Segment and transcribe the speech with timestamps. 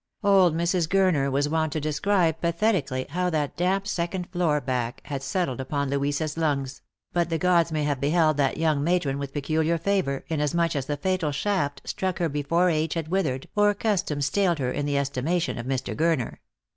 [0.23, 0.87] Old Mrs.
[0.89, 5.91] Gurner was wont to describe pathetically how that damp second floor back had settled upon
[5.91, 6.81] Louisa's lungs;
[7.13, 10.97] but the gods may have beheld that young matron with peculiar favour, inasmuch as the
[10.97, 15.59] fatal shaft struck her before age had withered or custom staled her in the estimation
[15.59, 15.95] of Mr.
[15.95, 16.37] Gurner.